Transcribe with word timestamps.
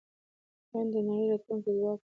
هند 0.71 0.89
د 0.93 0.95
نړۍ 1.07 1.25
راتلونکی 1.31 1.71
ځواک 1.77 1.99
دی. 2.01 2.09